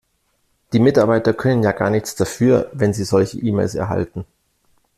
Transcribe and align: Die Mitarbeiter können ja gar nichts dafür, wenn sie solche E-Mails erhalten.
Die 0.73 0.79
Mitarbeiter 0.79 1.31
können 1.31 1.61
ja 1.61 1.73
gar 1.73 1.91
nichts 1.91 2.15
dafür, 2.15 2.71
wenn 2.73 2.91
sie 2.91 3.03
solche 3.03 3.37
E-Mails 3.37 3.75
erhalten. 3.75 4.25